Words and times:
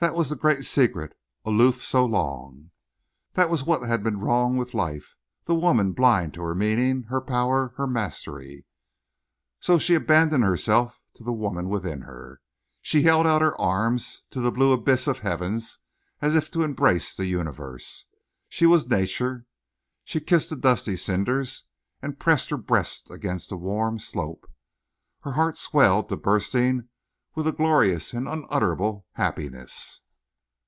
That 0.00 0.16
was 0.16 0.30
the 0.30 0.34
great 0.34 0.64
secret, 0.64 1.16
aloof 1.44 1.84
so 1.84 2.04
long. 2.04 2.72
That 3.34 3.48
was 3.48 3.62
what 3.62 3.82
had 3.88 4.02
been 4.02 4.18
wrong 4.18 4.56
with 4.56 4.74
life—the 4.74 5.54
woman 5.54 5.92
blind 5.92 6.34
to 6.34 6.42
her 6.42 6.56
meaning, 6.56 7.04
her 7.04 7.20
power, 7.20 7.68
her 7.76 7.86
mastery. 7.86 8.66
So 9.60 9.78
she 9.78 9.94
abandoned 9.94 10.42
herself 10.42 11.00
to 11.14 11.22
the 11.22 11.32
woman 11.32 11.68
within 11.68 12.00
her. 12.00 12.40
She 12.80 13.02
held 13.02 13.28
out 13.28 13.42
her 13.42 13.56
arms 13.60 14.22
to 14.30 14.40
the 14.40 14.50
blue 14.50 14.72
abyss 14.72 15.06
of 15.06 15.20
heaven 15.20 15.60
as 16.20 16.34
if 16.34 16.50
to 16.50 16.64
embrace 16.64 17.14
the 17.14 17.26
universe. 17.26 18.06
She 18.48 18.66
was 18.66 18.88
Nature. 18.88 19.46
She 20.02 20.18
kissed 20.18 20.50
the 20.50 20.56
dusty 20.56 20.96
cinders 20.96 21.66
and 22.02 22.18
pressed 22.18 22.50
her 22.50 22.56
breast 22.56 23.08
against 23.08 23.50
the 23.50 23.56
warm 23.56 24.00
slope. 24.00 24.50
Her 25.20 25.34
heart 25.34 25.56
swelled 25.56 26.08
to 26.08 26.16
bursting 26.16 26.88
with 27.34 27.46
a 27.46 27.50
glorious 27.52 28.12
and 28.12 28.28
unutterable 28.28 29.06
happiness. 29.12 30.00